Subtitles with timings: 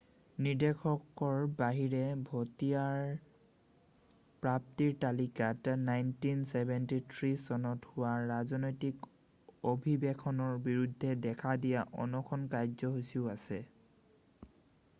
[0.45, 1.99] নিৰ্দেশৰ বাহিৰে
[2.29, 3.11] ভতিয়াৰৰ
[4.45, 9.07] প্ৰাপ্তিৰ তালিকাত 1973 চনত হোৱা ৰাজনৈতিক
[9.73, 11.77] অভিৱেশনৰ বিৰুদ্ধে দেখা দিয়া
[12.07, 13.61] অনশন কাৰ্যসূচীও আছে